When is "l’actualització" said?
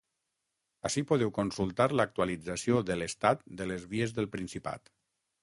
1.99-2.81